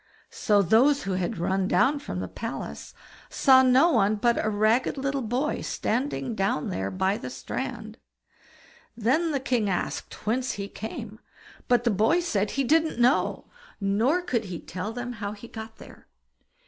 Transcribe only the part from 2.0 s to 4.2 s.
the palace saw no one